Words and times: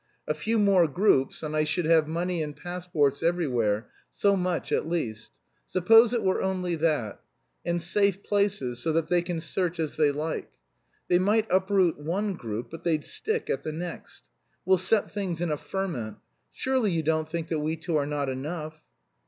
A 0.27 0.33
few 0.33 0.57
more 0.57 0.87
groups, 0.87 1.43
and 1.43 1.55
I 1.55 1.63
should 1.63 1.85
have 1.85 2.07
money 2.07 2.41
and 2.41 2.55
passports 2.55 3.21
everywhere; 3.21 3.91
so 4.11 4.35
much 4.35 4.71
at 4.71 4.89
least. 4.89 5.33
Suppose 5.67 6.11
it 6.11 6.23
were 6.23 6.41
only 6.41 6.73
that? 6.77 7.21
And 7.63 7.79
safe 7.79 8.23
places, 8.23 8.79
so 8.81 8.91
that 8.93 9.09
they 9.09 9.21
can 9.21 9.39
search 9.39 9.79
as 9.79 9.97
they 9.97 10.11
like. 10.11 10.49
They 11.07 11.19
might 11.19 11.45
uproot 11.51 11.99
one 11.99 12.33
group 12.33 12.71
but 12.71 12.81
they'd 12.83 13.05
stick 13.05 13.47
at 13.47 13.61
the 13.63 13.73
next. 13.73 14.27
We'll 14.65 14.77
set 14.77 15.11
things 15.11 15.39
in 15.39 15.51
a 15.51 15.57
ferment.... 15.57 16.17
Surely 16.51 16.89
you 16.91 17.03
don't 17.03 17.29
think 17.29 17.49
that 17.49 17.59
we 17.59 17.75
two 17.75 17.95
are 17.97 18.07
not 18.07 18.27
enough?" 18.27 18.81